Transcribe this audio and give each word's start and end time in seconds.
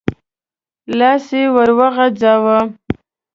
لاس 0.97 1.25
يې 1.37 1.43
ور 1.55 1.69
وغځاوه. 1.79 2.59